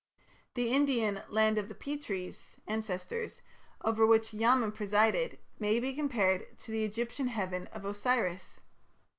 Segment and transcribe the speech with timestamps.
[0.55, 3.43] The Indian "Land of the Pitris" (Ancestors),
[3.83, 8.61] over which Yama presided, may be compared to the Egyptian heaven of Osiris.